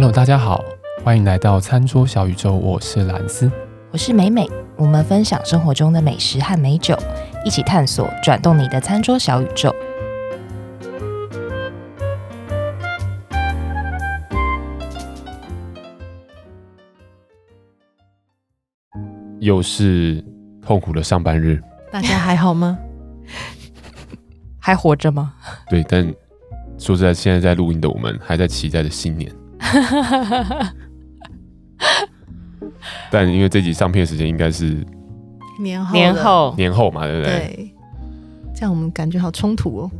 [0.00, 0.64] Hello，大家好，
[1.04, 3.52] 欢迎来到餐桌小宇宙，我是兰斯，
[3.90, 6.96] 我是美美，我们分享生活中的美食和美酒，
[7.44, 9.70] 一起探索转动你的餐桌小宇宙。
[19.38, 20.24] 又是
[20.62, 21.62] 痛苦的上班日，
[21.92, 22.78] 大家还好吗？
[24.58, 25.34] 还活着吗？
[25.68, 26.02] 对，但
[26.78, 29.30] 说实在，现在在录音的我们还在期待着新年。
[33.10, 34.84] 但因为这集上片的时间应该是
[35.60, 37.32] 年后年后年后嘛，对不对？
[37.32, 37.74] 对，
[38.54, 39.90] 这样我们感觉好冲突哦。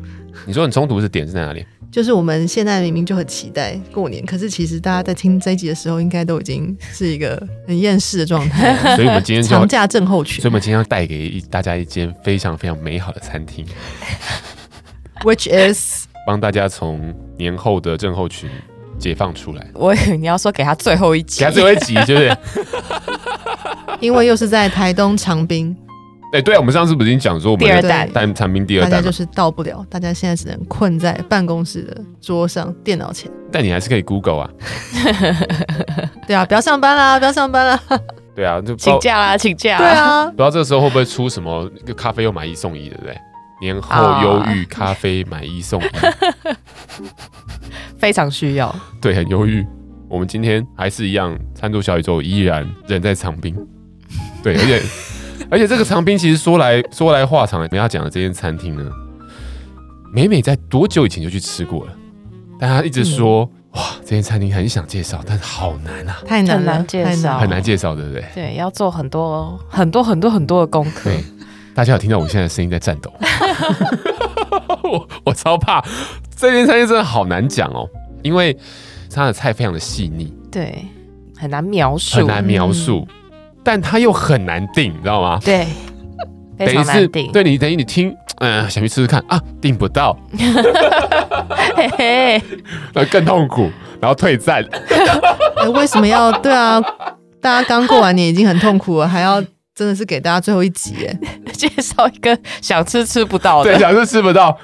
[0.47, 1.65] 你说很冲突是点是在哪里？
[1.91, 8.77] 就是我们现在明明就很期待过年，可是其实大家在听这一集的时候，应该都已经是一个很厌世的状态。
[8.95, 13.67] 所以我们今天就长假症候群，所以我们今天要带给一大家一间非常非常美好的餐厅，
[15.25, 18.49] which is 帮大家从年后的症候群
[19.01, 19.67] 解放出来。
[19.75, 22.37] 我以为你要说给他最后一集，给他最后一集，就是
[23.99, 25.77] 因为又是在台东长滨。
[26.33, 33.29] 哎、欸，对啊，我们上次不是已经讲说我们第二弹带长滨第二代，大家就是到不了，大家现在只能困在办公室的桌上、电脑前。
[33.51, 34.51] 但你还是可以 Google 啊。
[36.29, 37.81] 对啊，不要上班啦，不要上班啦。
[38.37, 39.79] 对啊，就请假啦，请假。
[39.79, 43.19] 对啊，不知道这个时候会不会出什么咖啡又买一送一，对不对？
[43.61, 45.87] 年后忧郁咖啡买一送一，
[47.99, 48.75] 非常需要。
[49.01, 49.67] 对，很忧郁。
[50.09, 53.55] 我们今天还是一样，餐桌小宇宙依然人在长滨。
[54.43, 54.83] 对，而且。
[55.51, 58.89] 而且这个长滨其实说来说来话长，我们要讲的这间餐厅呢，
[60.13, 61.93] 美美在多久以前就去吃过了？
[62.59, 68.25] 但她一直说、嗯、哇，这间餐厅很想介绍，但是好难啊，太难了，介绍，很难介绍，对不对？
[68.35, 71.11] 对，要做很多很多很多很多的功课。
[71.11, 71.25] 对，
[71.81, 73.11] 大家有听到我现在的声音在颤抖？
[74.85, 75.83] 我我超怕
[76.37, 77.89] 这间餐厅真的好难讲哦，
[78.23, 78.55] 因为
[79.11, 80.85] 它的菜非常的细腻，对，
[81.39, 83.07] 很难描述，很难描述。
[83.09, 83.15] 嗯
[83.65, 85.39] 但它又很难定，你知道吗？
[85.43, 85.67] 对，
[86.59, 87.33] 非常难订。
[87.33, 88.11] 对你等于你听，
[88.41, 90.15] 嗯、呃，想去吃吃看啊，订不到，
[91.77, 92.43] 嘿嘿，
[92.93, 94.63] 那更痛苦，然后退赞。
[95.57, 96.31] 欸、 为什么要？
[96.41, 96.79] 对啊，
[97.41, 99.43] 大家刚过完年已经很痛苦了，还要
[99.81, 101.19] 真的是给大家最后一集，哎，
[101.55, 104.55] 介绍一个想吃吃不到的，对，想吃吃不到，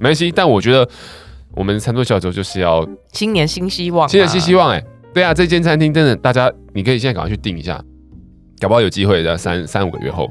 [0.00, 0.32] 没关系。
[0.32, 0.88] 但我觉得
[1.54, 7.78] 我们餐桌小酒就是要新年新希望、啊，新年新希望，哎，对啊，这间餐厅真的，大家你可以现在赶快去订一下。
[8.62, 10.26] 搞不好有机会在三三五个月后，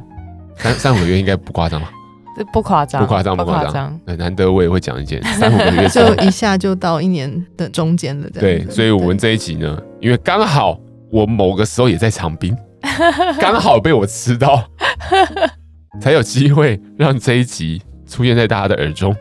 [0.55, 1.91] 三三五个月应该不夸张吧？
[2.35, 3.99] 这不夸张，不夸张，不夸张。
[4.07, 8.27] 很难得我也会讲一件三五个月 就一下就到一年的中间了。
[8.31, 10.79] 对，所以我们这一集呢，因为刚好
[11.11, 12.57] 我某个时候也在长滨，
[13.39, 14.63] 刚好被我吃到，
[16.01, 19.15] 才有机会让这一集出现在大家的耳中。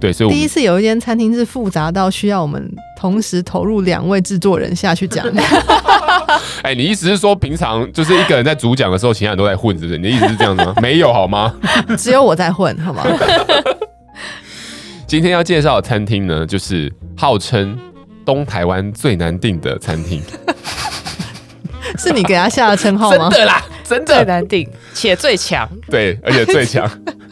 [0.00, 5.24] 对，所以我第一次有一间餐厅是复杂到需要我们同时投入两位制作人下去讲。
[6.62, 9.98] 哎、欸，你意思是说平常就是一个人在主讲的时候，其他人都在混，是不是？
[9.98, 10.74] 你的意思是这样子吗？
[10.82, 11.54] 没有好吗？
[11.96, 13.04] 只有我在混，好吗？
[15.06, 17.78] 今天要介绍的餐厅呢，就是号称
[18.24, 20.20] 东台湾最难订的餐厅。
[21.98, 23.28] 是你给他下的称号吗？
[23.30, 25.68] 真的啦，真的最难顶且最强。
[25.88, 26.88] 对，而且最强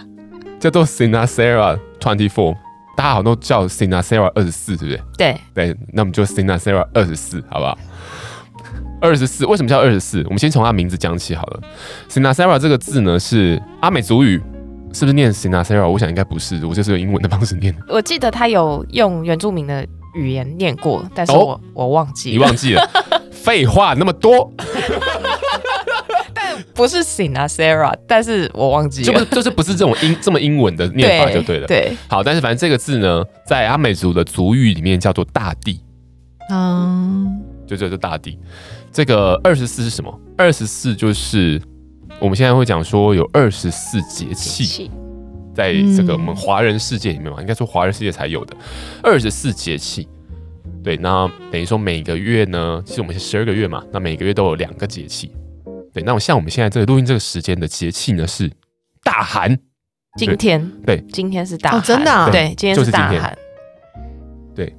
[0.61, 2.55] 叫做 Sinasera Twenty Four，
[2.97, 5.03] 大家好像都叫 Sinasera 二十四，对不对？
[5.16, 5.41] 对
[5.72, 7.78] 对，那我们就 Sinasera 二十四，好不好？
[9.00, 10.22] 二十四，为什么叫二十四？
[10.25, 11.60] 我们先从它名字讲起好了。
[12.10, 14.37] Sinasera 这个字呢，是阿美族语，
[14.93, 15.89] 是不是念 Sinasera？
[15.89, 17.75] 我想应该不是，我就是用英文的方式念。
[17.89, 22.91] 我记得他有用原住民的语言念过，但是我、哦、我忘记了，你忘记了？
[23.43, 24.53] 废话那么多，
[26.34, 31.67] 但不是醒啊，Sarah，但是我忘记了，就不就是不是这种英这么英文的念法就对了。
[31.67, 35.81] 对，对好，但是反正这个字呢，在阿美族的族语里面叫做大地，
[36.51, 38.39] 嗯，就叫做大地。
[38.93, 40.21] 这个二十四是什么？
[40.37, 41.61] 二十四就是
[42.19, 44.91] 我们现在会讲说有二十四节气，
[45.54, 48.54] 在这个我们华人世界里面嘛，应该说华人世界才有的
[49.03, 50.07] 二十四节气。
[50.82, 55.30] 对，那等于说每个月呢，其实我们是十二个月嘛，那每个月都有两个节气。
[55.92, 58.50] 对，那我像我们现在这个录音这个时间的节气呢是
[59.03, 59.59] 大寒。
[60.16, 62.30] 今天对，今天是大寒，哦，真的啊？
[62.30, 63.36] 对，今天是大寒。
[64.54, 64.74] 对。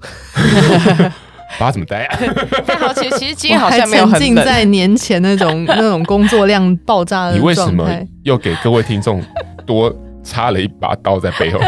[1.58, 2.18] 把他怎么待啊？
[2.64, 7.40] 但好，其实其实今天好像没有很沉浸在年前那种 那种工作量爆炸的状态。
[7.40, 9.22] 你为什么又给各位听众
[9.66, 11.58] 多插了一把刀在背后？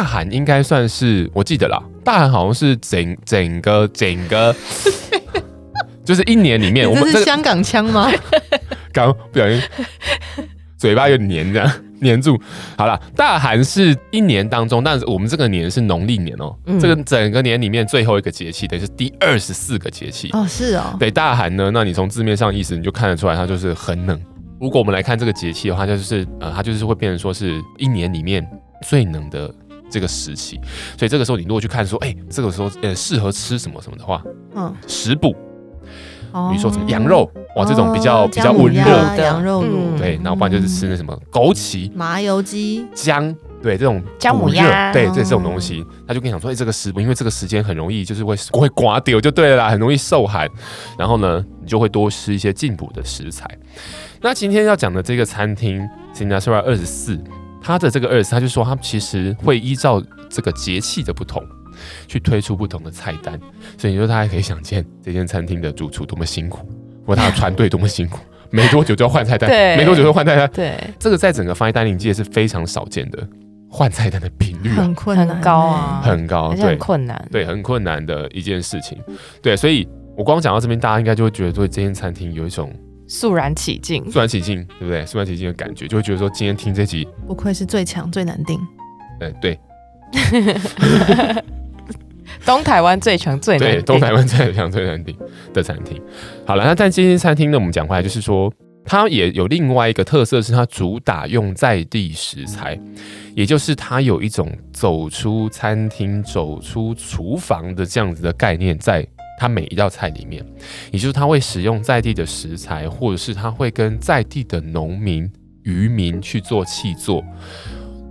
[0.00, 4.56] 大寒应该算是我记得啦，大寒好像是整整个整个，
[6.02, 8.10] 就是一年里面，我们这是香港腔吗？
[8.94, 9.60] 刚不小心
[10.78, 11.70] 嘴巴有点黏这样。
[12.00, 12.40] 黏住。
[12.78, 20.96] 好了，大寒是一年当中，但是我们这个年是农历年哦、喔，嗯、这个整个年里面最后一个节气，等于是第二十四个节气哦，是哦。
[20.98, 24.18] 对，大寒呢，那你从字面上意思你就看得出来，它就是很冷。
[24.58, 28.42] 如果我们来看这个节气的话，它就是呃，它就是会变成说是一年里面
[28.88, 29.54] 最冷的
[29.90, 30.60] 这个时期。
[30.96, 34.22] 所以这个时候，你如果去看说，哎、欸，这个时候呃适合吃什么什么的话，
[34.54, 35.34] 嗯，食补。
[36.32, 39.16] 比如说什么羊肉哇，这种比较比较温热的。
[39.16, 39.62] 羊肉。
[39.62, 50.48] 炉，对，然后不然就是吃那什么枸杞、麻油鸡、姜，对，这种姜母鸭，对，这这种东西，他就跟你讲说，哎，这个食补，因为这个时间很容易就是会会刮掉，就对了啦，很容易受寒，
[50.96, 53.44] 然后呢，你就会多吃一些进补的食材。
[54.20, 55.84] 那今天要讲的这个餐厅
[56.14, 57.20] ，Sinasera 二十四，
[57.62, 61.42] 它的这个二十四，他就说他其实会依照这个节气的不同。
[62.06, 63.40] 去推出不同的菜单，
[63.78, 66.68] 所以你说大家可以想见这间餐厅的主厨多么辛苦，
[67.06, 68.18] 或他的团队多么辛苦，
[68.50, 69.78] 没多久就要换菜单，对。
[69.78, 73.26] 没多久就换菜单，对，这个在整个 fine dining 界是非常少见的，
[73.70, 78.98] 换菜单的频率、啊、很困难，很高啊，很高，对，很困难，对，很困难的一件事情，
[79.40, 82.70] 对，所以我光讲到这边，大家应该就会觉得对这间餐厅有一种
[83.10, 85.04] 肃然起敬，肃然起敬，对不对？
[85.04, 88.56] 肃然起敬的感觉，就会觉得说今天听这集，不愧是最强最难定，
[89.20, 89.58] 哎，对。
[92.46, 95.14] 东台湾最强最对，东台湾最强最难定
[95.52, 96.00] 的餐厅。
[96.46, 98.52] 好了，那但今天餐厅呢，我们讲回来就是说，
[98.84, 102.80] 它也有另外一个特色，是它主打用在地食材，
[103.34, 109.06] 也就是它有一种走出餐厅、走出厨房的这样子的概念，在
[109.40, 110.44] 它每一道菜里面，
[110.92, 115.26] 也就是他会使用在地的食材，或者是他会跟在地的农民、
[115.62, 117.24] 渔民去做契作，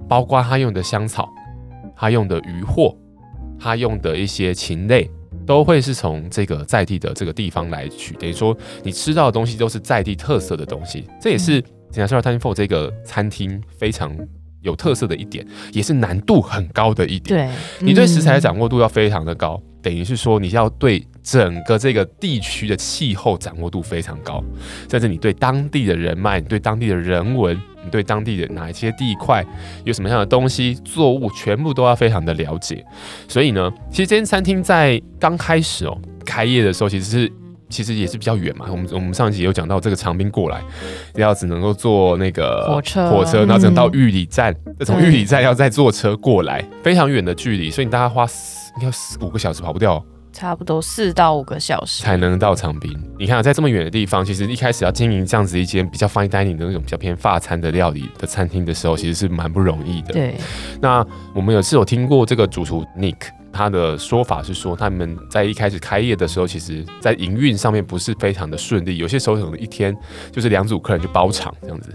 [0.07, 1.29] 包括他用的香草，
[1.95, 2.97] 他用的鱼货。
[3.61, 5.11] 他用的一些禽类
[5.45, 11.61] 都会是从这个在地的这个地方来取，等于说你吃到的东西都是在地特色的东西，这也是
[11.91, 14.17] Sinasera Thai For 这个餐厅非常
[14.61, 17.37] 有特色的一点，也是难度很高的一点。
[17.47, 24.43] 对，你对食材的掌握度要非常的高，等于是说你要对整个这个地区的气候掌握度非常高，
[24.89, 27.59] 甚至你对当地的人脉、你对当地的人文。
[27.81, 29.41] 你对当地的哪一些地块
[29.85, 32.85] 有什么样的东西作物，全部都要非常的了解。
[33.25, 37.31] 所以呢，其实这间餐厅在刚开始哦开业的时候，其实是
[37.69, 38.65] 其实也是比较远嘛。
[38.69, 40.61] 我们我们上一集有讲到，这个长滨过来
[41.15, 48.25] 要只能够坐那个火车，火车，然后只能到玉里站，再从玉里站要再坐车过来，非常远的距离，所以你大概花
[48.77, 50.03] 应该四五个小时跑不掉。
[50.31, 52.95] 差不多四到五个小时才能到长滨。
[53.17, 60.13] 你看，在这么远的地方，其实一开始要经营这样子一间比较 fine dining 的那种比较偏法餐的料理的餐厅的时候，其实是蛮不容易的。
[60.13, 60.35] 对。
[60.79, 63.17] 那我们有是有听过这个主厨 Nick
[63.51, 69.95] 他的说法是说，他们在一开始开业的时候，其实在营运上面不是非常的顺利，有些时候可能一天
[70.31, 71.91] 就是两组客人就包场这样子。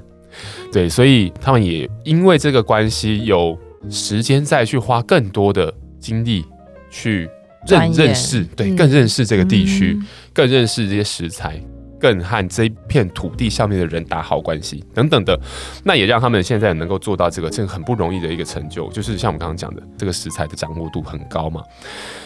[0.72, 3.58] 对，所以他们也因为这个关系，有
[3.88, 6.44] 时间再去花更多的精力
[6.90, 7.28] 去。
[7.66, 11.58] 认认识，对，更认识这个地区，嗯、更认识这些食材，
[12.04, 15.40] 更和这一片土地上面的人打好关系，等等的，
[15.84, 21.62] 那也让他们现在能够做到这个，这个很不容易的一个成就，就是像我们刚刚讲的，这个食材的掌握度很高嘛。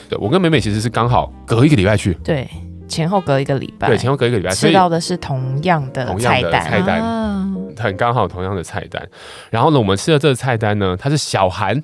[0.09, 2.49] 对，我跟美美其实是刚好隔一个礼拜去，对，
[2.89, 9.09] 前后隔一个礼拜，对，前后隔一个礼拜，吃到的是同样的菜单，菜单，啊、很刚好同样的菜单。
[9.49, 11.81] 然后呢，我们吃的这个菜单呢，它是小寒。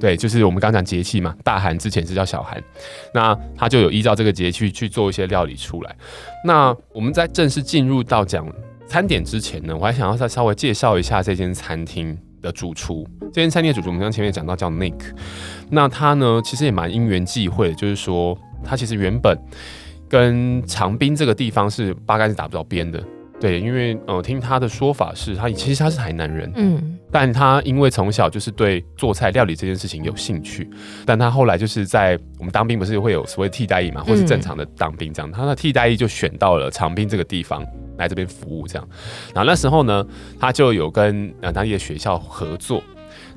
[0.00, 2.62] 对，就是我们刚讲节气嘛，大寒之前是叫小寒，
[3.12, 5.96] 那他就有依照这个节气去做一些料理出来。
[6.44, 8.46] 那我们在正式进入到讲
[8.86, 13.06] 餐点之前呢，我还想要再稍微介绍一下这间餐厅的主厨。
[13.32, 15.14] 这间餐厅的主厨，我们刚前面讲到叫 Nick，
[15.70, 19.36] 那他呢其实也蛮因缘际会的，就是说他其实原本
[20.08, 23.02] 跟长滨这个地方是八竿子打不着边的。
[23.40, 30.68] 对，因为呃，听他的说法是，他其实他是台南人，嗯，但他因为从小就是对做菜料理这件事情有兴趣，
[31.06, 37.64] 但他后来就是在我们当兵不是会有所谓替代役嘛，或是正常的当兵这样，嗯、他的替代役就选到了长滨这个地方
[37.96, 38.88] 来这边服务这样，
[39.32, 40.04] 然后那时候呢，
[40.40, 42.82] 他就有跟呃当地的学校合作，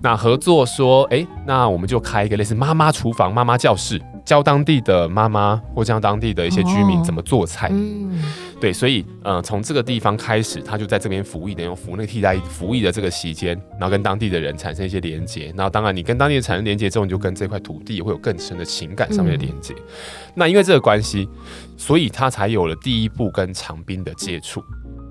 [0.01, 7.67] 那合作说，哎，那我们就开一个类似妈妈厨房、妈妈教室，教当地的妈妈或教当地的一些居民怎么做菜。
[7.67, 8.23] 哦嗯
[8.61, 15.51] 对，所以，呃，从这个地方开始，他就在这边服役，等于服那个替代服役的这个期间，然后跟当地的人产生一些连接。
[15.57, 19.73] 然后，当然，你跟当地人产生连接之后，你就跟这块土地会有更深的情感上面的连接。
[19.73, 19.83] 嗯、
[20.35, 21.27] 那因为这个关系，
[21.75, 24.63] 所以他才有了第一步跟长兵的接触。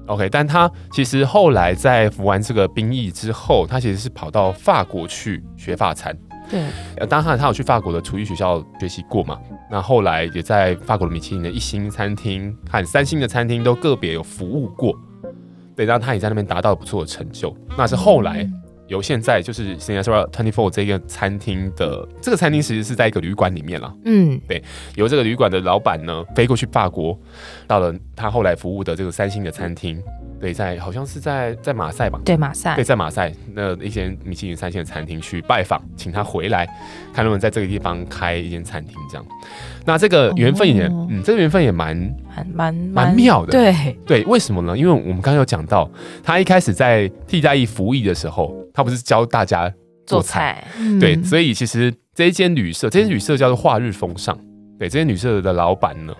[0.06, 6.16] OK，但他其实后来在服完这个兵役之后，他其实是跑到法国去学法餐。
[6.50, 6.60] 对，
[6.96, 9.38] 呃，当然他有去法国的厨艺学校学习过嘛。
[9.70, 14.92] 那后来也在法国的米其林的一星餐厅和三星的餐厅都个别有服务过，
[15.76, 17.56] 对，让他也在那边达到了不错的成就。
[17.78, 18.44] 那是后来
[18.88, 23.94] 由现在就是 Signature Twenty Four 这个餐厅的这个餐厅，其实是在一个旅馆里面了。
[24.04, 24.60] 嗯，对，
[24.96, 27.16] 由这个旅馆的老板呢飞过去法国，
[27.68, 30.02] 到了他后来服务的这个三星的餐厅。
[30.40, 32.18] 对，在好像是在在马赛吧？
[32.24, 32.74] 对，马赛。
[32.74, 36.64] 对，在马赛那一间米其林三星的餐厅去拜访，请他回来，
[37.12, 39.26] 看能不能在这个地方开一间餐厅这样。
[39.84, 41.94] 那这个缘分也，哦、嗯，这个缘分也蛮
[42.54, 43.52] 蛮蛮妙的。
[43.52, 44.76] 对对，为什么呢？
[44.76, 45.90] 因为我们刚刚有讲到，
[46.22, 49.70] 他一开始在替代役服役的时候，他不是教大家
[50.06, 50.64] 做菜？
[50.74, 54.34] 做菜对，所以其实这一间旅社，这间旅社叫做华日风尚。
[54.78, 56.14] 对，这间旅社的老板呢，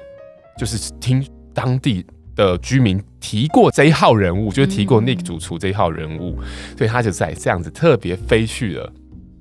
[0.59, 2.05] 就是听当地。
[2.41, 8.93] 的居民提过这一号人物，就是提过 Nick 主厨这一号人物，嗯、所以他就在这样子特别飞去了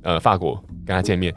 [0.04, 1.34] 呃法国跟他见面，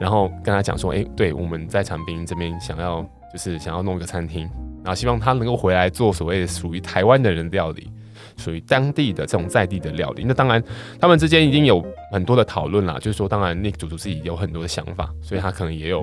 [0.00, 3.00] 然后跟他讲说，哎、欸，对，我们在长滨这边想要
[3.32, 4.42] 就是想要弄一个餐厅，
[4.82, 7.88] 然后希望他能够回来做所谓的属于台湾的人料理，
[8.36, 10.24] 属于当地的这种在地的料理。
[10.26, 10.62] 那当然，
[10.98, 11.80] 他们之间已经有
[12.10, 16.02] 很多的讨论啦，就是说，当然 Nick 主厨自己有很多的想法，所以他可能也有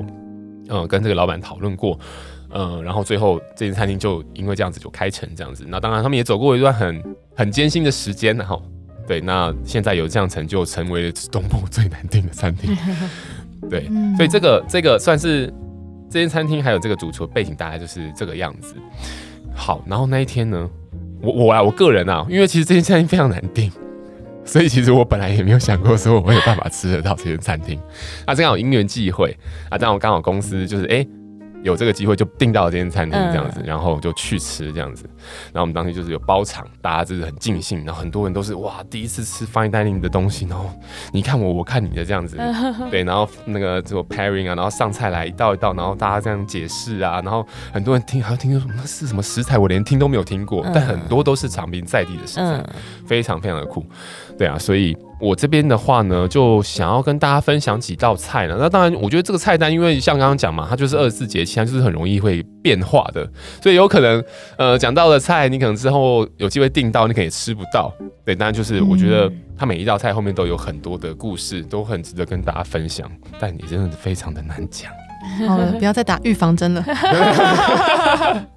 [0.70, 2.00] 嗯、呃、跟这个老板讨论过。
[2.54, 5.66] 嗯，然后最后这间餐厅就因为这样子就开成这样子。
[5.68, 8.62] 那当然他们也走过一段很很艰辛的时间，然后
[9.08, 12.76] 对，那现在有这样成就，成为了东部最难订的餐厅。
[13.70, 15.48] 对，所以这个这个算是
[16.10, 18.76] 这间餐厅还有这个主厨背景大概就是这个样子。
[19.56, 20.70] 好，然后那一天呢，
[21.22, 23.72] 我我啊，我个人啊，因为其实这间餐厅非常难订，
[24.44, 27.80] 所以其实我本来也没有想过说我会有办法吃得到这间餐厅。
[28.26, 29.38] 啊，正好因缘际会
[29.70, 30.98] 啊，正好刚好公司就是哎。
[30.98, 31.08] 欸
[31.64, 35.06] 有这个机会就订到了这间餐厅这样子，嗯、然后就去吃这样子。
[35.54, 40.70] 然后我们当时就是有包场，大家就是很尽兴，然后很多人都是哇第一次吃 fine dining 的东西，然后
[41.12, 52.66] 你看我，我看你的这样子，嗯、对，然后那个做 pairing 啊，然后上菜来一道一道，然后大家这样解释啊，然后很多人听还要听说什么是什么食材，我连听都没有听过，嗯、但很多都是长滨在地的食材，嗯、
[53.06, 53.86] 非常非常的酷，
[54.38, 54.98] 对啊，所以。
[55.22, 58.58] 我这边的话呢，就想要跟大家分享几道菜呢。
[58.60, 63.30] 那当然，我觉得这个菜单，因为像刚刚讲嘛，它就是二十四节气，它就是很容易会变化的，
[63.62, 64.24] 所以有可能，
[64.58, 67.94] 呃，讲到的菜，你可能之后有机会订到，你可以吃不到。
[68.26, 73.10] 对，当然就是我觉得它每一道菜后面都有很多的故事，都很值得跟大家分享。
[73.40, 74.92] 但你真的是非常的难讲。
[75.48, 76.84] 好了，不要再打预防针了。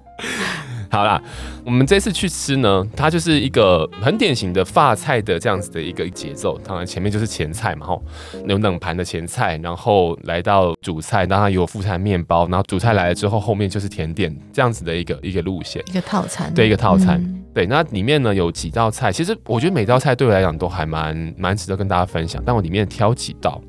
[0.89, 1.21] 好啦，
[1.65, 6.57] 我们这次去吃呢，它就是一个很典型的法菜的这样子的一个节奏。
[6.59, 8.03] 当然前面就是前菜嘛，吼，
[8.47, 17.65] 有冷盘的前菜，然后来到主菜，然后有副菜面包，然后主菜来了之后，后面就是甜点这样子的一个一个路线，一个套餐，对，一个套餐，嗯、对。
[17.65, 22.41] 那里面呢有几道菜，其实我觉得每道菜对我来讲都还蛮蛮值得跟大家分享。
[22.45, 23.61] 但我里面挑几道，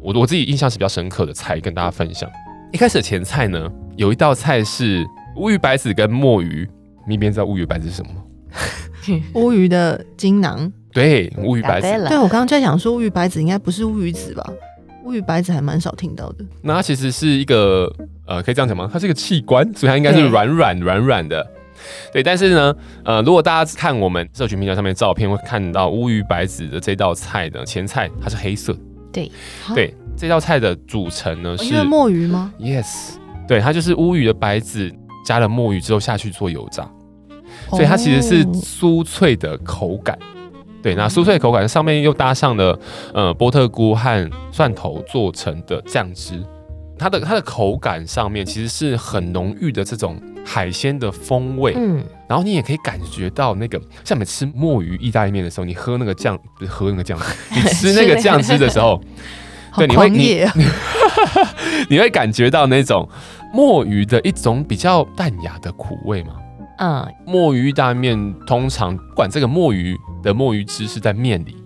[0.00, 2.28] 我我自己印象是比较深刻的菜跟大家分享。
[2.72, 5.06] 一开始的前菜呢，有一道菜是。
[5.38, 6.68] 乌鱼白子跟墨鱼，
[7.06, 8.22] 你边知道乌鱼白子是什么吗？
[9.34, 10.70] 乌鱼的精囊。
[10.92, 11.86] 对，乌鱼白子。
[12.08, 14.44] 对，我刚刚在想说，乌鱼白子应该不是乌鱼子吧？
[15.04, 16.44] 乌鱼白子还蛮少听到的。
[16.62, 17.90] 那它其实是一个
[18.26, 18.90] 呃，可以这样讲吗？
[18.92, 21.46] 它是一个器官，所以它应该是软软软软的。
[22.12, 28.76] 对，但是呢，呃，如果大家看我们社群平台上面的照片，会看到乌鱼白子的这道菜的前菜，它是黑色。
[29.12, 29.30] 对，
[29.74, 33.14] 对，这道菜的组成呢是墨鱼吗？Yes，
[33.46, 34.92] 对，它就是乌鱼的白子。
[35.28, 36.90] 加了墨鱼之后下去做油炸，
[37.68, 40.16] 所以它其实是酥脆的口感。
[40.16, 40.82] Oh.
[40.82, 42.80] 对，那酥脆的口感上面又搭上了
[43.12, 46.42] 呃波特菇和蒜头做成的酱汁，
[46.98, 51.74] 它的它的口感上面其实是很浓郁的这种海鲜的风味。
[51.76, 57.18] 嗯，然后你也可以感觉到那个像你吃墨鱼意大利面的时候，你喝那个酱不是喝那个酱，
[57.54, 58.98] 你吃那个酱汁的时候，
[59.76, 60.46] 对，你会你
[61.90, 63.06] 你会感觉到那种。
[63.52, 66.36] 墨鱼的一种比较淡雅的苦味嘛，
[66.78, 71.56] 嗯，墨鱼意大利面通常不管这个墨鱼的墨鱼汁是在面里，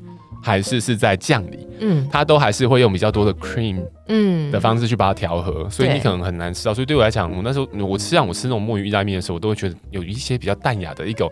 [0.42, 4.50] 还是是在酱里，嗯，它都还是会用比较多的 cream，嗯。
[4.52, 6.74] 的方式去把它调和，嗯、所以你可能很难吃到。
[6.74, 11.24] 所以对我来讲，我那时候我吃让我吃那种墨鱼意大利面的时候，我都会觉得有一些比较淡雅的一个，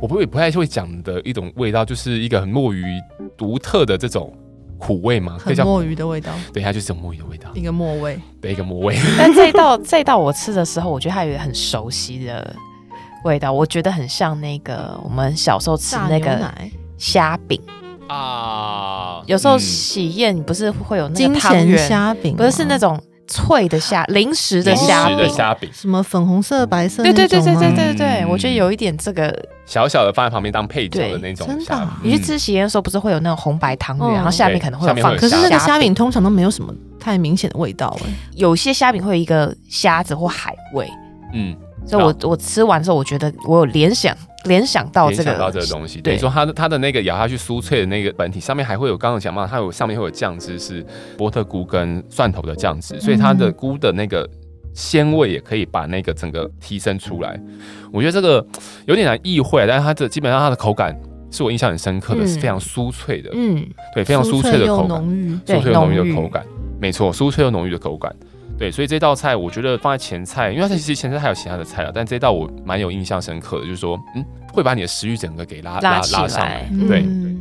[0.00, 2.84] 我不会不太会讲的一种味道，就是一个很墨鱼
[3.36, 4.32] 独特的这种。
[4.80, 5.36] 苦味吗？
[5.38, 8.98] 很墨鱼的味道，对，它就是有墨鱼的味道，一个墨味，对，一个墨味。
[9.18, 12.56] 但这一道，这一道我吃的时候，我觉得它有很熟悉的
[13.24, 16.52] 味道，我觉得很像那个我们小时候吃那个
[16.96, 17.60] 虾饼
[18.08, 19.22] 啊。
[19.26, 23.00] 有时候喜宴不是会有那个汤圆虾饼，不是是那种。
[23.30, 25.08] 脆的虾， 零食的虾
[25.54, 27.02] 饼，什么粉红色、白色？
[27.02, 29.32] 对对对对对对对，我觉得有一点这个
[29.64, 31.46] 小小的放在旁边当配角的那种。
[31.46, 35.16] 真的，你去吃喜宴的时候，不是会有那种红白汤圆，然后下面可能会有放。
[35.16, 40.90] 可是那个虾饼通常都没有什么太明显的味道哎，有些虾饼会有一个虾子或海味。
[41.32, 41.54] 嗯，
[41.86, 50.84] 所以我我吃完之后，我觉得我有联想联想到这个，联想到这个东西，等于说它的它的那个咬下去酥脆的那个本体上面还会有刚刚讲嘛，它有上面会有酱汁是
[51.16, 54.28] 波特菇跟蒜头的酱汁，所以它的菇的那个
[54.72, 57.38] 鲜味也可以把那个整个提升出来。
[57.92, 58.44] 我觉得这个
[58.86, 60.98] 有点难意会，但是它的基本上它的口感
[61.30, 65.02] 是我印象很深刻的，是非常酥脆的，嗯，对，非常酥脆的口感，
[65.46, 66.44] 酥脆又浓郁的口感，
[66.80, 68.14] 没错，酥脆又浓郁的口感。
[68.60, 76.70] 对，所以这道菜我觉得放在前菜，因为它其实前菜还有其他的菜了，但这道我蛮有印象深刻的，就是说，嗯，会把你的食欲整个给拉拉拉上来。
[76.86, 77.40] 对，嗯、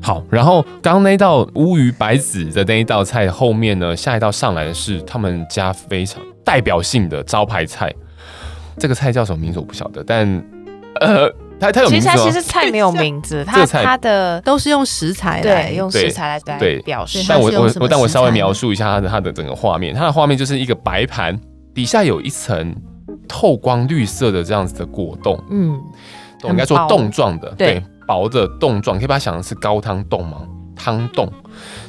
[0.00, 7.94] 好，然后刚刚那道乌鱼白子的那一道菜后面呢，下一道上来的是他们家非常代表性的招牌菜，
[8.78, 10.26] 这个菜叫什么名字我不晓得，但
[11.02, 11.30] 呃。
[11.60, 17.24] 它它有名字，其实它其实菜没有名字， 它它的都是用食材来用食材来对表示。
[17.28, 21.38] 但我我我但我稍微描述一下它的它的整个画面，它的画面就是一个白盘，
[21.74, 22.74] 底下有一层
[23.26, 25.78] 透光绿色的这样子的果冻，嗯，
[26.44, 30.42] 我应该说冻状的，对，薄的冻状，可以把它想成是高汤冻吗？
[30.76, 31.28] 汤冻，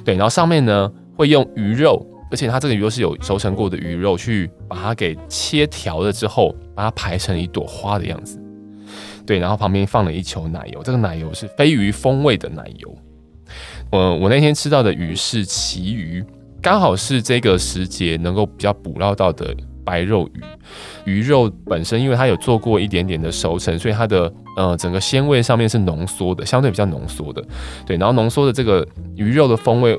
[0.03, 8.38] 对，然后上面呢会用鱼肉，而且它这个鱼肉是有熟成过的鱼肉，去把它给切条了之后，把它排成一朵花的样子。
[9.29, 12.98] 对，然后旁边放了一球奶油，这个奶油是飞鱼风味的奶油。
[13.91, 16.25] 我我那天吃到的鱼是旗鱼，
[16.59, 19.55] 刚好是这个时节能够比较捕捞到的
[19.86, 20.41] 白肉鱼。
[21.05, 27.39] 鱼肉本身因为它有做过一点点的熟成，所以它的呃整个鲜味上面是浓缩的，相对比较浓缩的。
[27.86, 28.83] 对，然后浓缩的这个
[29.15, 29.95] 鱼肉的风味，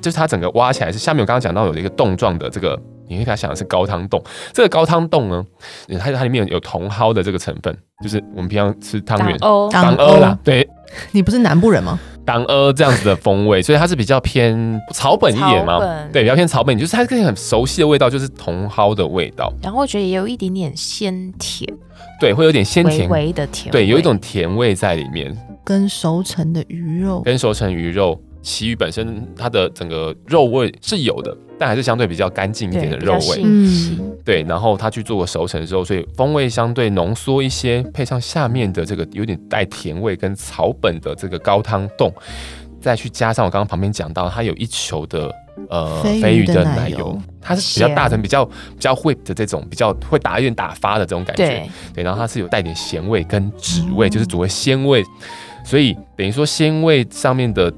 [0.00, 2.76] 就是它整个挖起来是下面我刚刚讲到有一个冻状的这个。
[3.12, 5.44] 你可以给他想的是高汤冻，这个高汤冻呢，
[6.00, 10.38] 它它里面有茼蒿的这个成分，就是我们平常吃汤圆，茼蒿啦。
[10.42, 10.68] 对，
[11.12, 11.98] 你不是南部人吗？
[12.24, 15.78] 茼蒿这样子的风味，所以它是比较偏草本一点嘛。
[16.12, 19.52] 对，比较偏草本，就是它跟你很熟悉的味道，就是茼蒿的味道。
[19.62, 21.68] 然后我觉得也有一点点鲜甜，
[22.20, 25.36] 对，会有点鲜甜，微微的甜，对，有一种甜味在里面。
[25.64, 28.20] 跟熟成的鱼肉，跟熟成鱼肉。
[28.42, 33.40] 旗鱼本身它的整个肉味是有的，但还是相对比较干净一点的肉味。
[33.44, 34.42] 嗯，对。
[34.42, 42.12] 然后它去做过熟成之后，所以风味相对浓缩一些，配上下面的这个有点带甜味跟草本的这个高汤冻，
[42.80, 45.32] 再去加上我刚刚旁边讲到，它有一球的
[45.70, 51.46] 呃飞鱼的奶油，它是比较大成、比较比较 whip 的这种比较会打一点打发的这种感觉。
[51.46, 52.04] 对，对。
[52.04, 55.04] 然后它是有带点咸味跟脂味，嗯、就是所谓鲜味，
[55.64, 57.72] 所以等于说鲜味上面的。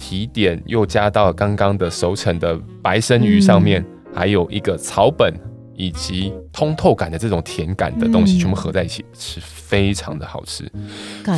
[0.00, 5.32] 提点又加到刚刚的熟成的白生鱼上面，嗯、还有一个草本
[5.76, 10.64] 以及通透感的这种甜感的东西，全部合在一起吃，非常的好吃，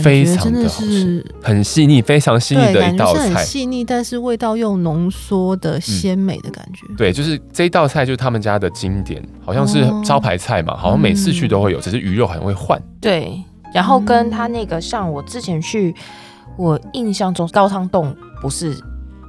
[0.01, 6.97] 非常的好吃，很细腻，非常细腻的一道菜，很细腻，但是味道又浓缩的鲜美的感觉、嗯。
[6.97, 12.81] 对，就是这一道菜就是他们家的经典，好像是招牌菜嘛，好像每次去都会有，只是鱼肉好像会换。
[13.01, 13.43] 对，
[13.75, 15.95] 然后跟他那个像我之前去，
[16.57, 18.17] 我印象中高汤冻。
[18.43, 18.77] 不是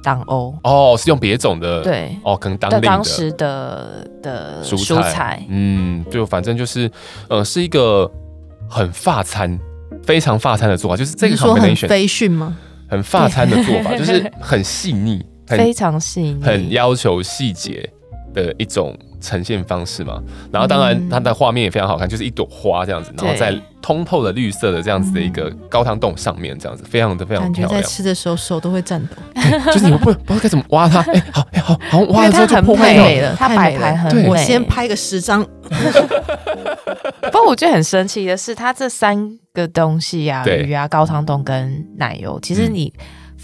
[0.02, 0.52] 当欧。
[0.64, 2.14] 哦，是用别种的对。
[2.24, 5.46] 哦，可能当当时的的蔬菜，蔬菜。
[5.48, 6.90] 嗯，就反正就是
[7.28, 8.10] 呃，是一个
[8.68, 9.56] 很发餐，
[10.02, 12.56] 非常发餐的做法，就是这个说很飞讯吗？
[12.88, 17.88] 很发餐的做法，就是很细腻，非常细腻，很要求细节
[18.34, 18.94] 的一种。
[19.24, 27.70] 呈现方式嘛，然后当然它的画面也非常好看，就是一朵花这样子，然后在通透的绿色的这样子的一个高汤洞上面，这样子非常的非常漂亮。
[27.70, 29.16] 感觉在吃的时候手都会颤抖，
[29.72, 34.28] 就是你们不不知道该怎么挖它， 哎，好，哎，好好挖了之后就破坏了，它摆盘很美。
[34.28, 35.42] 我先拍个十张。
[37.22, 42.92] 不过我觉得很神奇的是，它这三个东西啊，鱼啊、高汤洞跟奶油，其实你。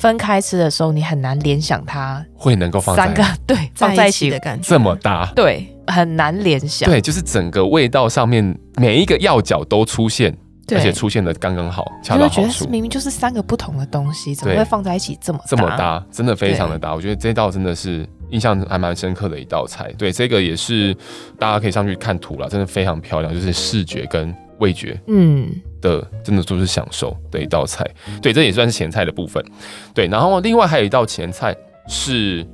[0.00, 6.88] 分开吃的时候，你很难联想它会能够放三个 对放在一起的感觉这么搭，对，很难联想。
[6.88, 10.34] 对，就是整个味道上面每一个要角都出现，
[10.70, 12.50] 而且出现的刚刚好，恰到好处。
[12.50, 16.02] 觉得明明就是三个不同的东西，怎么会放在一起这么这么搭？
[16.10, 16.94] 真的非常的搭。
[16.94, 19.92] 我觉得这道真的是印象还蛮深刻的一道菜。
[19.98, 20.96] 对，这个也是
[21.38, 25.50] 大家可以上去看图了，真的非常漂亮，就是视觉跟味觉，嗯。
[25.80, 27.82] 的真的就是享受的一道菜，
[28.20, 29.42] 对，这也算是前菜的部分，
[29.94, 31.56] 对，然后另外还有一道前菜
[31.88, 32.46] 是，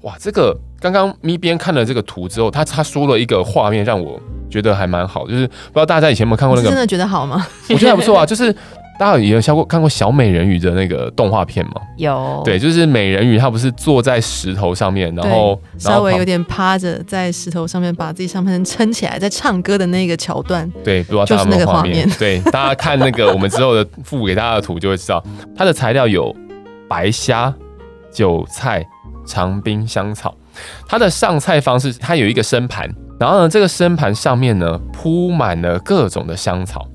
[0.00, 7.46] 哇，这个刚刚咪边看了这个图之后，他他说了一个画面让我觉得还蛮好，就是不知道大家以前有没有看过那个，真的觉得好吗？
[7.68, 8.52] 我觉得还不错啊， 就是。
[9.00, 11.72] 大家有有看过看过小美人鱼的那个动画片吗？
[11.96, 20.70] 有，对，就是美人鱼，她不是坐在石头上面，然后稍微有点趴着在石头上面，把自己上半身撑起来，在唱歌的那个桥段。
[20.84, 22.06] 对，不知道大家有没有画面。
[22.18, 25.24] 对，大家看那个我们之后的附给大家的图，就会知道
[25.56, 26.36] 它的材料有
[26.86, 27.50] 白虾、
[28.12, 28.86] 韭菜、
[29.24, 30.36] 长冰香草。
[30.86, 32.86] 它的上菜方式，它有一个生盘，
[33.18, 36.86] 然后呢，这个生盘上面呢铺满了各种的香草。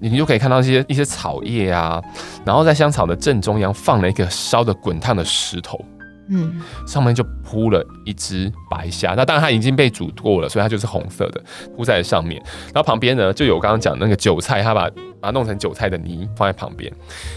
[0.00, 2.02] 你就可以看到一些一些草叶啊，
[2.44, 5.78] 然后在香草的正中央放了一个烧的滚烫的石头。
[6.32, 11.42] 嗯，上面就铺了一只白虾，那当然它已经被煮过了，所以它就是红色的，
[11.76, 12.40] 铺在上面。
[12.66, 14.88] 然后旁边呢，就有我刚刚讲那个韭菜，它把
[15.20, 16.88] 把它弄成韭菜的泥放在旁边。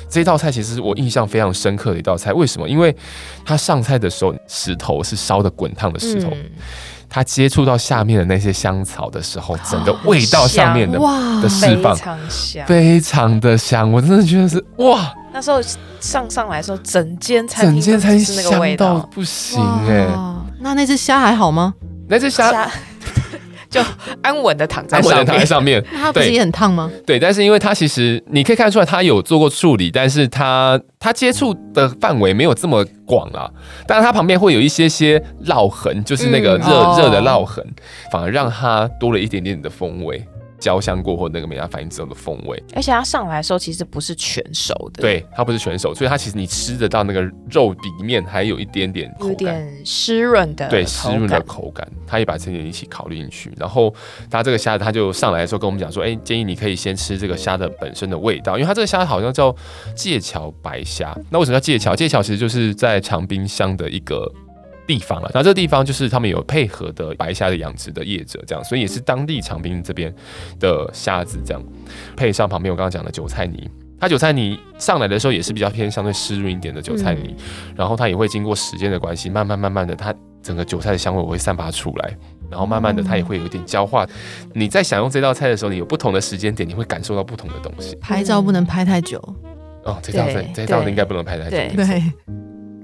[0.07, 2.69] 这道菜其实是我印象非常深刻的一道菜，为什么？
[2.69, 2.95] 因为
[3.43, 6.51] 它上菜的时候，石头是烧的滚烫的石头，嗯、
[7.13, 15.13] 它接触到下面的那些香草的时候，整个味道上面的哇的释放，非常香，非常的香，我真的觉得是哇。
[15.31, 15.61] 那时候
[15.99, 20.07] 上上来的时候，整间餐整间餐厅香到不行哎！
[20.59, 21.75] 那那只虾还好吗？
[22.07, 22.67] 那只虾
[23.73, 23.81] 就
[24.21, 26.89] 安稳的躺在安稳的躺在上面，它不是也很烫吗？
[27.05, 33.49] 对，但是因为它其实你可以看出来，它有做过处理，但是它它接触的范围没有这么广啊。
[33.87, 37.65] 但是它旁边会有一些些烙痕，就是那个热热、嗯、的烙痕，
[38.11, 40.23] 反而让它多了一点点的风味。
[40.63, 47.21] 焦香过后那个美拉反应之后的风味，而且它上来的时候其实不是全熟的，对，它不是全熟，所以它其实你吃得到那个
[47.51, 53.51] 肉里面还有一点点有点湿润的，对，湿润的口感，它也把这点一起考虑进去。
[53.57, 53.93] 然后
[54.31, 59.53] 它这个虾它就上来的时候跟我们讲说，哎、欸，建议你可以先吃这个虾的本身的味道，因为它这个虾好像叫
[59.93, 61.13] 界桥白虾。
[61.29, 61.93] 那为什么叫界桥？
[61.93, 64.31] 界桥其实就是在长滨乡的一个。
[64.85, 70.13] 地方了，然后这个地方就是他们有配合的白虾的养殖的业者，这样，所以也是当地长滨这边
[70.59, 71.63] 的虾子，这样
[72.15, 73.69] 配上旁边我刚刚讲的韭菜泥，
[73.99, 82.17] 它韭菜泥上来的时候也是比较偏相对湿润一点的韭菜泥，嗯、然后它也会经过时间的关系，慢慢慢慢的，它整个韭菜的香味会散发出来，
[82.51, 84.05] 然后慢慢的它也会有一点焦化。
[84.53, 87.95] 你在享用这道菜的时候，你有不同的时间点，你会感受到不同的东西。
[88.01, 89.17] 拍照不能拍太久
[89.85, 91.49] 哦，这道菜这道应该不能拍太久。
[91.51, 91.71] 对。
[91.73, 92.03] 对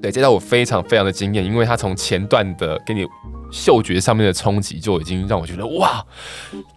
[0.01, 3.05] 对，这道我非常非常的惊艳，因为它从前段的给你
[3.51, 6.05] 嗅觉上面的冲击就已经让我觉得哇，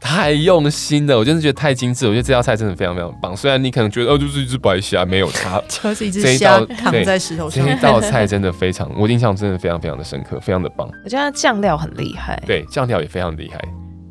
[0.01, 3.37] 太用心了，我真的觉得太精致，我觉得这道菜真的非常非常棒。
[3.37, 7.65] 虽然你可能觉得哦，就是一只白虾，没有它， 就是一只虾躺在石头上。
[7.65, 10.89] 这一道菜真的非常，我印象真的非常非常的深刻，非常的棒。
[11.05, 13.61] 我觉得它酱料很厉害，对，酱料也非常厉害，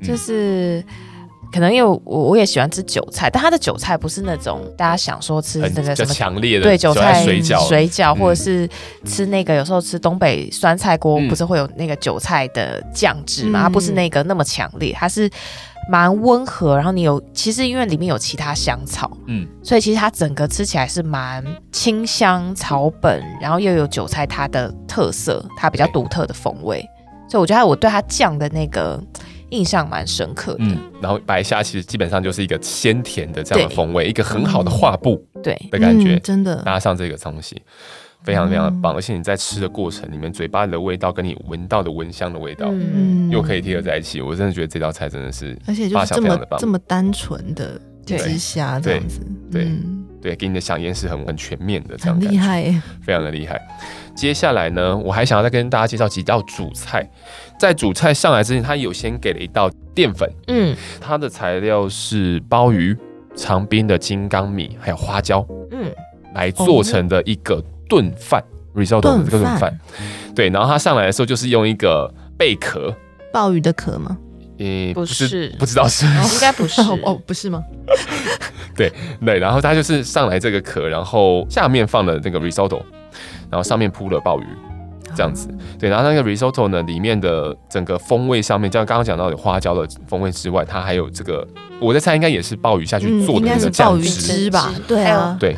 [0.02, 0.84] 就是。
[1.52, 8.70] 可能因为我我也喜欢吃韭菜，但它的韭菜不是那种大家想说吃那个什么强烈的对韭菜水饺水饺，或者是
[9.06, 13.64] 吃那个有时候吃东北酸菜锅，不是会有那个韭菜的酱汁嘛？
[13.64, 15.30] 它不是那个那么强烈，它是
[15.90, 16.76] 蛮温和。
[16.78, 26.82] 然后你有其实因为里面有其他香草，嗯，所以其实它整个吃起来是蛮清香草本，然后又有韭菜它的特色，它比较独特的风味。
[27.28, 28.98] 所以我觉得我对它酱的那个。
[29.52, 35.56] 印象蛮深刻的，嗯，然后白虾其实基本上就是一个鲜甜的这样的风味，一个很好的画布，对。
[35.70, 36.56] 的感觉，嗯、真的。
[36.64, 37.62] 搭上这个东西，
[38.24, 49.20] 非常非常的棒，嗯、而且你在吃的过程里面，嘴巴里的味道跟你闻到的蚊香的味道，嗯，又可以贴合在一起，我真的觉得这道菜真的是，而且就是这么这么单纯的一只虾这样子，
[49.52, 52.63] 对对，嗯、对，给你的饗宴是很很全面的，这样厉害，
[53.01, 53.60] 非常的厉害。
[54.15, 57.10] 接下来呢，我还想要再跟大家介绍几道主菜。
[57.60, 62.95] 在主菜上来之前，他有先给了一道淀粉，嗯，它的材料是鲍鱼、
[63.36, 65.91] 长滨的金刚米，还有花椒，嗯，
[66.34, 68.43] 来做成的一个炖饭
[68.75, 69.79] ，risotto 的这个炖饭，
[70.36, 70.49] 对。
[70.49, 72.95] 然后它上来的时候就是用一个贝壳，
[73.31, 74.17] 鲍鱼的壳吗？
[74.62, 77.62] 诶，不是，不知道是，应该不是 哦，不是吗？
[78.76, 78.91] 对
[79.26, 82.82] 对，然后它就是上来这个壳，然后下面放了那个 risotto，
[83.50, 84.45] 然后上面铺了鲍鱼。
[85.13, 91.45] 这样子，对，然后那个 risotto 呢，里面的整个风味上面，像刚刚讲到有花椒的风味之外，它还有这个，
[91.82, 94.74] 我在猜应该也是鲍鱼下去做的那个酱汁吧？
[94.88, 95.58] 对啊，对。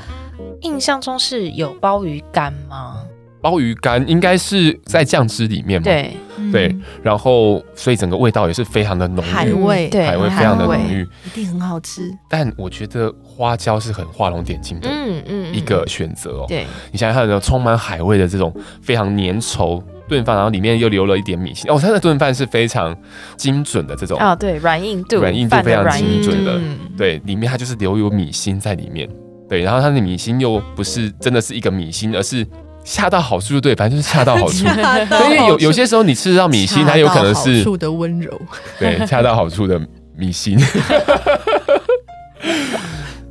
[0.61, 3.03] 印象中是有鲍鱼干吗？
[3.41, 5.83] 鲍鱼干应该是在酱汁里面嘛？
[5.83, 6.17] 对
[6.53, 12.15] 对，然后所以整个味道也是非常的浓郁，海味，对，海味非常的浓郁，一定很好吃。
[12.29, 16.45] 但我觉得花椒是很画龙点睛的，嗯嗯，一个选择哦。
[16.47, 22.95] 对，你想想看，充满海味的这种非常粘稠炖饭，然后里面又留了一点米心，哦，它的炖饭是非常
[23.35, 26.61] 精准的这种啊，对，软硬度，软硬度非常精准的，
[26.95, 29.09] 对，里面它就是留有米心在里面，
[29.49, 32.45] 对，然后它的米心又不是真的是一个米心，而是。
[32.83, 34.65] 恰到好处就对，反正就是恰到好处。
[35.25, 38.41] 因为有有些时候你吃到米心，它有可能是恰到好处的温柔。
[38.79, 39.81] 对， 恰到好处的
[40.17, 40.57] 米心。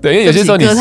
[0.00, 0.74] 对，因为有些时候你吃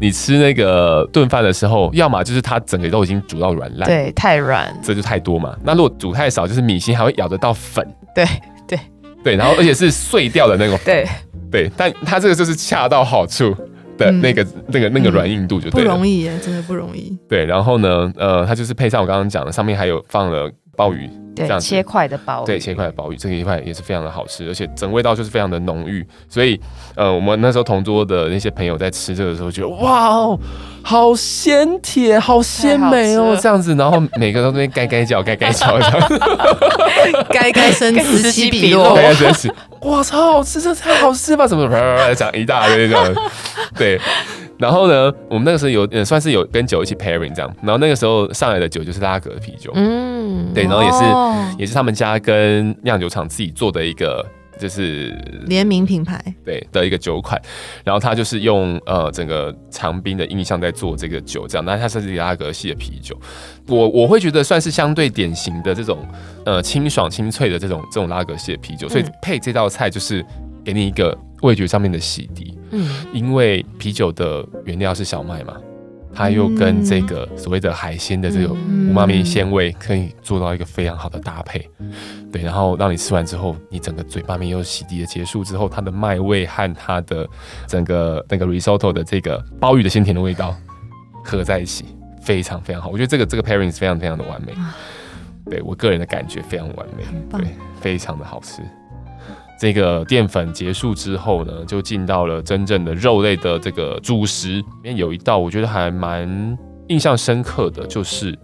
[0.00, 5.54] 你吃那个炖饭的时候，要么就是它整个都已经煮到软烂，对，太软，这就太多嘛。
[5.62, 7.86] 那如果煮太少，就是米心还会咬得到粉。
[8.14, 8.26] 对
[8.66, 8.78] 对
[9.22, 10.76] 对，然后而且是碎掉的那种。
[10.84, 11.06] 对
[11.50, 13.56] 对，但它这个就是恰到好处。
[13.96, 17.16] 的那个、嗯、那个、那个软硬度就对了，不容易耶，真的不容易。
[17.28, 21.08] 对，然后呢，呃，它就是配上我刚刚讲的，上面还有放了鲍鱼。
[21.34, 26.06] 对，切块的鲍鱼，对，切块的鲍鱼，这个一块也是非常的好吃，而且整味道就是非常的浓郁。
[26.28, 26.60] 所以，
[26.94, 30.38] 呃，我们那时候同桌的那些朋友在吃这个的时候，觉得哇哦，
[30.84, 36.08] 好鲜甜，好鲜美哦，这样子，然后每个都在那边该该叫，该该叫，这样，
[37.28, 41.48] 该该生此起彼落，该该生此，哇，超好吃，这太好吃吧？
[41.48, 41.68] 怎么
[42.14, 43.12] 讲一大堆这样，
[43.76, 44.00] 对。
[44.58, 47.56] 然后呢，我们那个时候有，呃，算是有跟酒一起 pairing 这样。
[47.60, 54.24] 然后那个时候上来的酒就是拉格的啤酒，嗯，对，然后也是、哦、也是他们家跟酿酒厂自己做的一个
[54.56, 55.12] 就是
[55.46, 57.40] 联名品牌，对的一个酒款。
[57.82, 61.64] 然后他就是用呃整个长滨的印象在做这个酒，这样。
[61.64, 63.18] 那它是是拉格系的啤酒，
[63.66, 65.98] 我我会觉得算是相对典型的这种
[66.46, 70.24] 呃清爽清脆的这种这种拉格系的啤酒，所以配这道菜就是
[70.64, 72.53] 给你一个味觉上面的洗涤。
[72.74, 75.54] 嗯，因为啤酒的原料是小麦嘛，
[76.12, 78.56] 它又跟这个所谓的海鲜的这种
[78.88, 81.68] 五妈咪鲜味可以做到一个非常好的搭配，
[82.32, 87.28] 对，然后让你吃完之后，你整个嘴巴面又洗涤的结束之后，它的麦味和它的
[87.66, 90.54] 整个那个 risotto 的这个鲍鱼的鲜甜的味道
[91.24, 91.84] 合在一起，
[92.20, 92.88] 非常非常好。
[92.90, 94.52] 我觉得这个这个 pairing 是非常非常的完美，
[95.50, 97.04] 对我个人的感觉非常完美，
[97.38, 97.48] 对，
[97.80, 98.62] 非常的好吃。
[99.64, 104.56] 这个淀粉结束之后呢，就进到了真正的肉类的这个主食。
[104.56, 106.28] 里面有一道我觉得还蛮
[106.88, 108.38] 印象深刻的，就是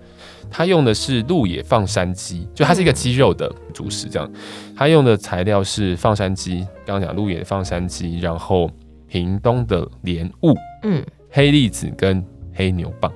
[0.50, 4.08] 它用的是鹿野放山鸡，就它是一个鸡肉的主食。
[4.08, 4.32] 这样，
[4.74, 8.70] 它用的材料是放山鸡，刚刚讲鹿野放山鸡，然后
[9.06, 10.54] 屏东的莲雾，
[10.84, 13.12] 嗯，黑栗子跟黑牛蒡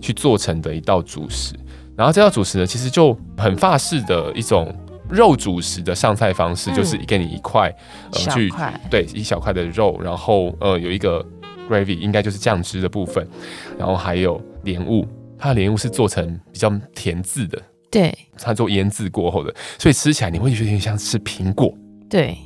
[0.00, 1.54] 去做成的一道主食。
[1.96, 4.76] 然后这道主食呢，其实就很法式的一种。
[5.12, 7.68] 肉主食的上菜方式就是给你一块，
[8.12, 8.50] 呃，去
[8.90, 11.24] 对一小块的肉，然后呃有一个
[11.68, 13.26] gravy，应该就是酱汁的部分，
[13.78, 15.06] 然后还有莲雾，
[15.38, 21.72] 它的莲雾是做成比较甜渍的，对，它做腌渍过后的，所以吃起来你会觉得有点像吃苹果，
[22.08, 22.36] 对，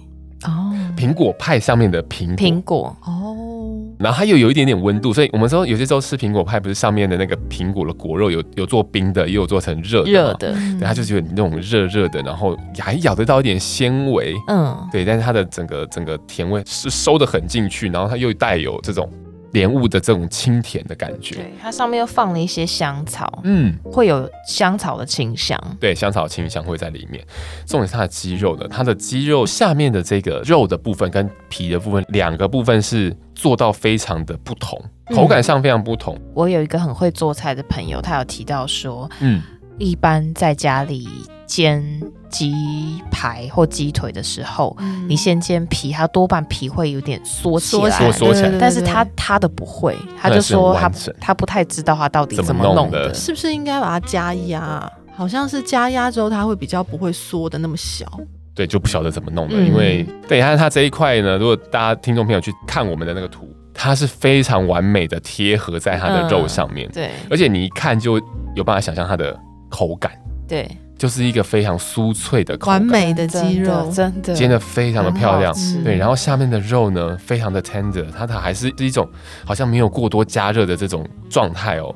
[0.44, 3.55] 哦，苹果派上面的苹果，苹果，哦。
[3.98, 19.08] 然后它又有一点点温度，所以我们说有些时候吃苹果派，不是上面的那个苹果的果肉有有做冰的，也有做成热的，热的，对，它就是有那种热热的，然后还咬得到一点纤维，嗯，对，但是它的整个整个甜味是收的很进去，然后它又带有这种。
[19.56, 27.24] 莲雾的这种清甜的感觉，对，它上面又放了一些香草，嗯，会有香草的清香，对，香草清香会在里面。
[27.64, 34.78] 重点是它的鸡肉的，它的鸡肉下面的这个肉的部分跟皮的部分两个部分是做到非常的不同，
[35.14, 36.14] 口感上非常不同。
[36.16, 39.40] 嗯，我有一个很会做菜的朋友，他有提到说，嗯，
[39.78, 41.08] 一般在家里。
[41.46, 41.80] 煎
[42.28, 48.50] 鸡排或鸡腿的时候，嗯、你先煎皮，它多半皮会有点缩起来，缩起来。
[48.58, 54.92] 但是它它的不会，他就说他他不太知道他到底怎么弄的，是不是应该把它加压？
[55.14, 58.04] 好像是加压之后，它会比较不会缩的那么小。
[58.52, 68.20] 对，就不晓得怎么弄的，嗯、因为对，它它这一块呢，如果大家听众朋友去看我们的那个图，它是非常完美的贴合在它的肉上面，嗯、对，而且你一看就
[68.56, 70.12] 有办法想象它的口感，
[70.48, 70.68] 对。
[70.98, 79.06] 就是一个非常酥脆的口感，完美的鸡肉，真的煎的非常的漂亮，对，然后下面的肉呢，非常的 tender，它它还是一种
[79.44, 81.94] 好像没有过多加热的这种状态哦，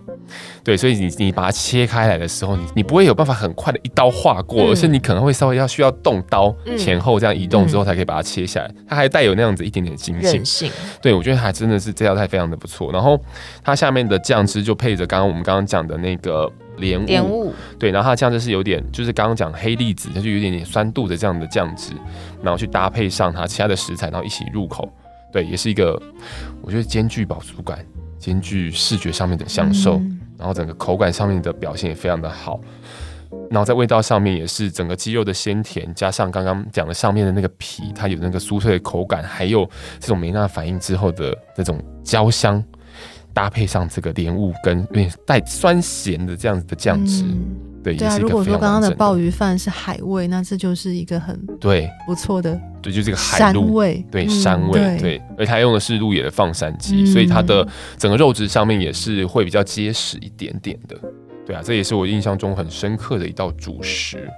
[0.63, 10.71] 对，所以你你把它切开来的时候，你你不会有办法很快的一刀划过，而是你可能会稍微要需要动刀前后这样移动之后才可以把它切下来，它还带有那样子一点点筋性，性。
[11.01, 13.19] 对，我觉得还真的是这道菜非常的不错，然后
[13.65, 16.53] 它下面的酱汁就配着刚刚我们刚刚讲的那个。
[16.81, 17.55] 莲雾，雾。
[17.79, 21.93] 对，然后它的酱汁是有点，就是刚刚讲黑栗子，它就有一点点酸度的这样的酱汁，
[22.43, 24.91] 然后去搭配上它其他的食材，然后一起入口，
[25.33, 26.01] 对，也是一个
[26.61, 27.79] 我觉得兼具饱足感，
[28.19, 32.61] 兼具视觉上面的享受，嗯、然后整个口感上面的表现也非常的好，
[33.51, 42.63] 然后在味道上面也是整个鸡肉的鲜甜，加上刚刚讲的上面的那个皮，它有那个酥脆的口感，还有这种梅纳反应之后的那种焦香。
[43.41, 48.19] 搭配上这个莲雾跟有点带酸咸的这样子的酱汁，嗯、对，对啊。
[48.19, 55.23] 如果说刚刚的鲍鱼饭是海味，那这就是一个很对不错的，对，就这个海陆味，对山味，嗯、对，对。
[55.39, 60.95] 而它用的是鹿野的放山鸡，嗯、所以它的整个肉质上面也是会比较结实一点点的，
[61.47, 64.29] 对啊，这也是我印象中很深刻的一道主食。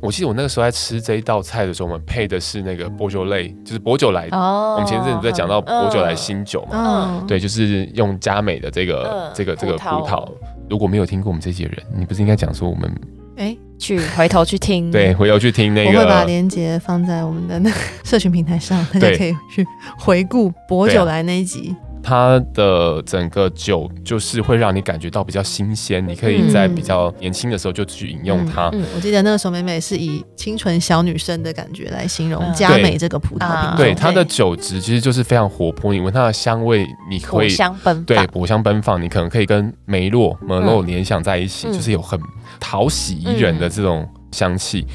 [0.00, 4.28] 我记得我那个时候在吃这一道菜的时候，我们配的是那个薄酒类，就是薄酒来。
[4.32, 4.74] 哦。
[4.74, 10.28] 我们前阵子在讲到薄酒来新酒嘛，嗯、对，就是用佳美的这个、嗯、这个这个葡萄。
[10.68, 12.90] 如果没有听过我们这些人，你不是应该讲说我们
[13.36, 14.90] 哎、欸、去回头去听？
[14.90, 15.98] 对，回头去听那个。
[15.98, 19.66] 我会把链接放在我们的那个 社群平台上，大家可以去
[19.98, 21.74] 回顾薄酒来那一集。
[22.06, 28.68] 它的整个酒就是会让你感觉到比较新鲜，你可以在比较年轻的时候就去饮用它。
[28.74, 33.76] 嗯，我记得那个时候美美是以清纯小女生的感觉来形容佳美这个葡萄品种。
[33.76, 42.20] 对，它的酒质其实就是非常活泼，你闻它的香味，你可以香奔对果香奔放，你可能可以跟梅洛、梅洛联想在一起，就是有很
[42.60, 44.86] 讨喜宜人的这种香气。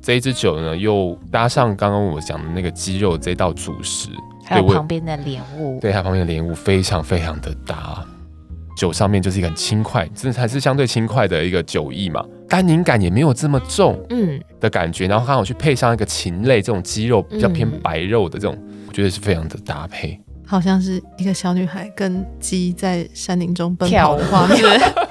[0.00, 4.08] 这一支酒呢，又搭上刚刚我讲的那个鸡肉这道主食，
[4.54, 8.04] 还有旁边的莲雾，对，它旁边的莲雾非常非常的搭。
[8.74, 15.06] 酒上面就是一个很轻快，这还是相对轻快的一个酒意嘛，单宁感也没有这么重，嗯的感觉。
[15.06, 20.18] 然后刚好去配上一个禽类这种鸡肉比较偏白肉的这种，嗯、我觉得是非常的搭配。
[20.46, 24.62] 好像是一个小女孩跟鸡在山林中奔跑的画面，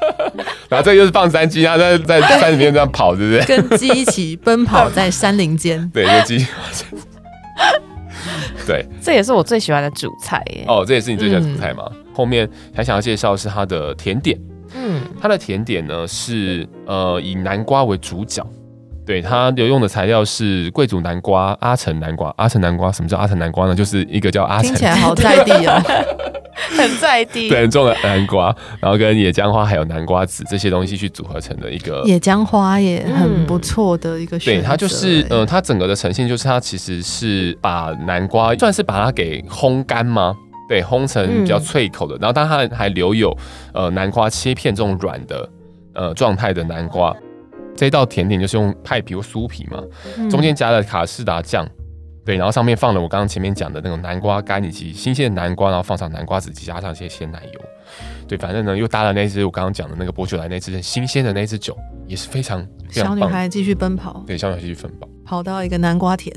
[0.67, 3.57] 然后这个又是放山鸡啊，在在山里面这样跑，对不对？
[3.57, 6.45] 跟鸡一起奔跑在山林间， 对，跟鸡。
[8.67, 10.65] 对，这也是我最喜欢的主菜耶。
[10.67, 11.83] 哦，这也是你最喜欢的主菜吗？
[11.91, 14.37] 嗯、后面还想要介绍的是它的甜点，
[14.75, 18.45] 嗯，它的甜点呢是呃以南瓜为主角。
[19.03, 22.31] 对，它有用的材料是贵族南瓜、阿城南瓜。
[22.37, 23.75] 阿城南瓜，什么叫阿城南瓜呢？
[23.75, 25.81] 就是一个叫阿城，听起来好在地哦，
[26.77, 27.49] 很在地。
[27.49, 32.03] 对，很重的南瓜，然后跟野姜花还有南瓜籽这些东西去组合成的一个。
[32.05, 34.61] 野姜花也很不错的一个选择。
[34.61, 40.35] 对，它就是，嗯、呃，它整个的呈现就是它其实是把南瓜算是把它给烘干吗？
[40.69, 43.35] 对，烘成比较脆口的，嗯、然后但它还留有
[43.73, 45.49] 呃南瓜切片这种软的
[45.93, 47.15] 呃状态的南瓜。
[47.75, 49.81] 这道甜点就是用派皮或酥皮嘛，
[50.29, 51.67] 中间夹了卡士达酱，
[52.23, 57.61] 对，然后上面放了我刚刚前面讲的那种南瓜干以及新鲜的南瓜，然后放上南瓜籽，加上一些鲜奶油，
[58.27, 66.31] 对，反正呢又搭了那支我刚刚讲的那个薄酒莱那支新鲜的那支酒，也是非常，非常小女孩继续奔跑，对，小女孩继续奔跑，跑到一个南瓜田，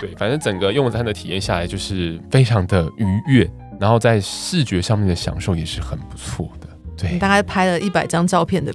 [0.00, 6.63] 对，反正整个用餐的体验下来就是非常的愉悦，然后在视觉上面的享受也是很不错的。
[6.96, 8.72] 对，你大概拍了一百张照片的，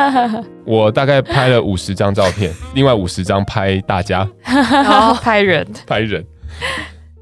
[0.66, 4.28] 我大概拍了五十张照片， 另外五十张拍大家，
[5.22, 6.24] 拍人，拍人，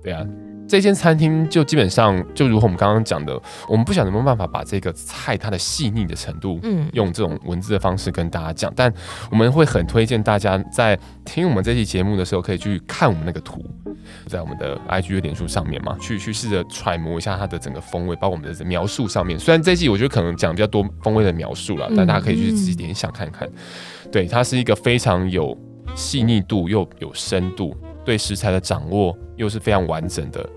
[0.02, 0.24] 对啊。
[0.72, 8.72] 这间餐厅就基本上就如同我们刚刚讲的，我们不晓得有没有办法把这个菜它的细腻的程度，嗯，用这种文字的方式跟大家讲。
[8.74, 8.90] 但
[9.30, 13.62] 我们会很推荐大家在听我们这期节目的时候，可以去看我们那个图，
[14.28, 19.38] 在我们的 IG 的脸书上面嘛，去去试着揣摩一下它的整个风味，包括我们的描述上面。
[19.38, 23.46] 虽然这一期我觉得可能讲比较多风味的描述了，但大家可以去自己联想看看。
[24.11, 25.54] 对，它是一个非常有
[25.94, 27.76] 细腻度又有深度。
[28.04, 30.48] 对食材的掌握又是非常完整的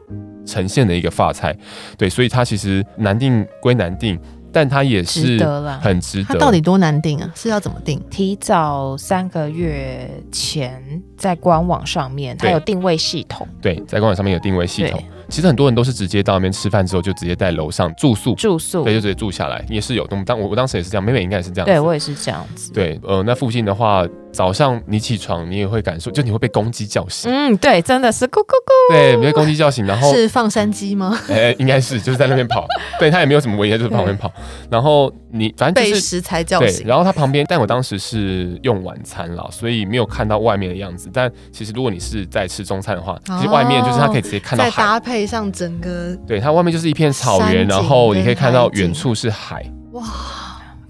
[0.46, 1.56] 呈现的一个发菜，
[1.98, 4.20] 对，所以它其实难定归难定，
[4.52, 5.44] 但它也是
[5.82, 6.34] 很值得。
[6.34, 7.32] 它到底多难定啊？
[7.36, 8.02] 是要怎么定？
[8.10, 10.82] 提早三个月前
[11.18, 13.48] 在官网上面，它有定位系统。
[13.62, 15.02] 对，在官网上面有定位系统。
[15.30, 20.06] 其实很多人都是直接到那边吃饭之后，就直接在楼上住宿，住宿，对，就直接住下来，也是有。
[20.10, 22.72] 我当我我当时也是这样，妹妹应该也是这样，对我也是这样子。
[22.72, 27.32] 对，呃，那附近的话，早上你起床，你也会感受，就你会被公鸡叫醒。
[27.32, 28.94] 嗯，对，真的是咕咕咕。
[28.94, 31.18] 对，被公鸡叫醒，然后是放山鸡吗？
[31.30, 32.66] 哎、欸，应该是，就是在那边跑。
[33.00, 34.32] 对，它也没有什么危险，就是旁边跑。
[34.70, 36.84] 然后你反正就是被食材叫醒。
[36.84, 41.10] 对，然后它旁边，但我当时是用晚餐了，所以没有看到外面的样子。
[41.12, 44.72] 但其实如果你是在吃中餐的话，哦、其实外面就是它可以直接看到海，
[45.16, 46.14] 配上整个。
[46.28, 50.04] 对，它外面就是一片草原，然后你可以看到远处是海，哇，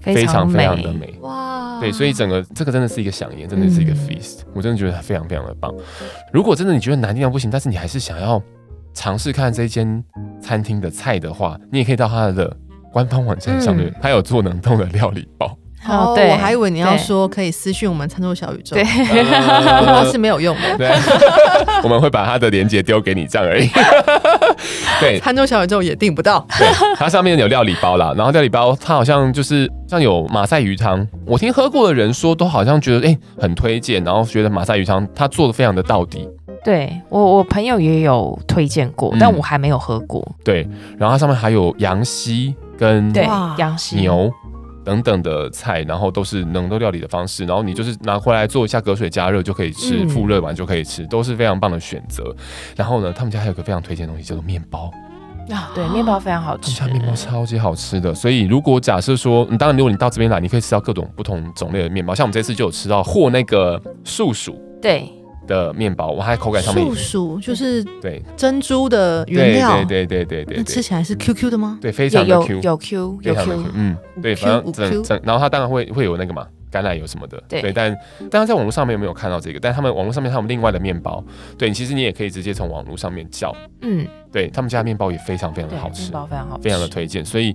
[0.00, 5.72] 非常非常的美，哇，对，所以整个这个真的是一个饗宴，真的是一个 feast，嗯，我真的觉得非常非常的棒。
[6.32, 8.42] 如果真的你觉得难订到不行，但是你还是想要
[8.92, 10.02] 尝试看这间
[10.40, 12.56] 餐厅的菜的话，你也可以到它的
[12.92, 15.56] 官方网站上面，它有做冷冻的料理包。
[15.88, 20.78] 哦，对，我还以为你要说可以私讯我们餐桌小宇宙，对，那 是没有用的。
[20.78, 20.90] 对，
[21.82, 23.68] 我们会把它的链接丢给你，这样而已。
[25.00, 26.46] 对，餐桌小宇宙也订不到。
[26.58, 36.28] 对，它上面有料理包啦，然后料理包它好像就是像有马赛鱼汤，我听喝过的人说都好像觉得哎、欸、很推荐，然后觉得马赛鱼汤它做的非常的到底。
[36.64, 40.26] 对我我朋友也有推荐过，但我还没有喝过。
[40.42, 40.68] 对，
[40.98, 43.24] 然后它上面还有羊膝跟对
[43.56, 44.32] 羊膝牛。
[44.86, 52.34] 等等的菜，然后都是冷冻料理的方式，然后你就是拿回来做一下隔水加热就可以吃，复热完就可以吃，都是非常棒的选择。
[52.76, 54.88] 然后呢，他们家还有个非常推荐的东西叫做面包
[55.50, 58.14] 啊，对，面包非常好吃，他们家面包超级好吃的。
[58.14, 65.10] 所以如果假设说，你当然如果你到这边来，你可以吃到各种不同种类的面包，像我们这次就有吃到和那个素薯，对。
[65.46, 68.22] 的面包，我还口感上面，树薯就是对。
[68.36, 71.78] 珍珠的原料，对对对对对，吃起来是 Q Q 的吗？
[71.80, 77.42] 对，非常的 Q，有 Q 有 Q，嗯，对，反正整整，然后它当然会会有那个嘛，橄榄油什么的。
[77.48, 77.94] 对，对，但
[78.30, 79.60] 大家在网络上面有没有看到这个？
[79.60, 81.22] 但他们网络上面他们另外的面包，
[81.58, 83.54] 对，其实你也可以直接从网络上面叫。
[83.82, 87.24] 嗯，对他们家的面包也非常非常的好吃，面包非常好吃，非常的推荐。
[87.24, 87.54] 所以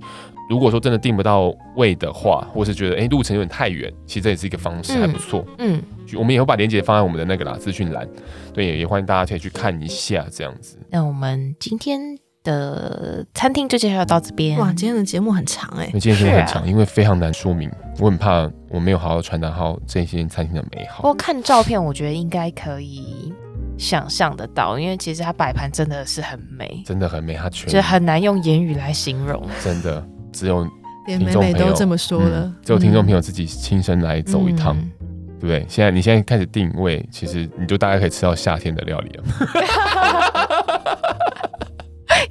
[0.49, 5.45] 如果说真的订不到位的话，或是觉得哎路程有点太远，其实这也是一个方式，还不错。
[5.57, 5.81] 嗯，
[6.15, 8.07] 我们也会把链接放在我们的那个啦资讯栏，
[8.53, 10.77] 对，也欢迎大家可以去看一下这样子。
[10.89, 12.20] 那我们今天。
[12.43, 14.57] 的餐厅就介绍到这边。
[14.59, 17.69] 哇，今天的节目很长哎、欸，今天节目很长，啊、因为非常难说明，
[17.99, 20.97] 我很怕我没有好好传达好这些餐厅的美好。
[20.97, 23.31] 不过看照片，我觉得应该可以
[23.77, 30.67] 想象得到，因为其实它摆盘真的是很美，真的很美，它全就很难用言语来形容，真的只有
[31.07, 34.91] 连美美都这么说了，嗯、只有听众朋友自己亲身来走一趟，嗯、
[35.39, 35.65] 对不对？
[35.67, 39.23] 现在你现在开始定位，其实你就大概可以吃到夏天的料理了。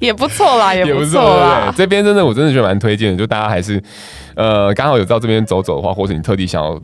[0.01, 1.73] 也不错啦， 也不错啦。
[1.77, 3.17] 这边真的，我真的觉得蛮推荐的。
[3.17, 3.81] 就大家还是，
[4.35, 6.77] 呃，刚好有到这边走走的话，或者你特地想要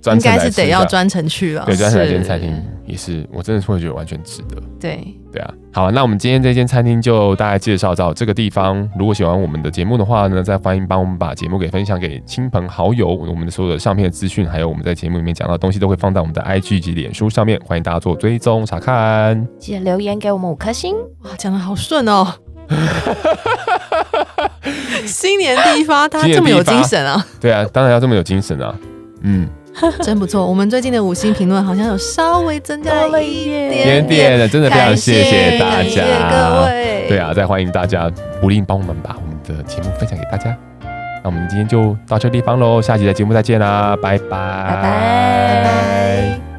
[0.00, 1.64] 专程来，应该是得要专程去了。
[1.66, 2.50] 对，专程来这间餐厅
[2.86, 4.56] 也是，我真的会觉得完全值得。
[4.80, 4.98] 对，
[5.30, 5.54] 对啊。
[5.74, 8.88] 好，那我们今天这间餐厅就大概介绍到这个地方。
[8.98, 13.06] 如果喜欢我们的节目的话呢，再欢迎帮我们把节目给分享给亲朋好友。
[13.08, 19.46] 我们的所有的相片的资讯，还有我们在节目里面讲到的东西，都会放在我们的 IG 及脸书上面，欢迎大家做追踪查看。
[19.58, 20.94] 记得留言给我们五颗星。
[21.24, 22.26] 哇，讲的好顺哦。
[25.06, 27.24] 新年第一发，他这么有精神啊！
[27.40, 28.74] 对啊，当然要这么有精神啊！
[29.22, 29.48] 嗯，
[30.02, 30.46] 真不错。
[30.46, 37.06] 我们最近的五星评论好像有稍微增加了一 点点的，真的非常谢谢大家，各位。
[37.08, 38.10] 对啊，再欢迎大家
[38.40, 40.56] 不吝帮我们把我们的节目分享给大家。
[41.24, 46.51] 那我们今天就到这个地方喽，下期的节目再见啦，拜拜，拜拜。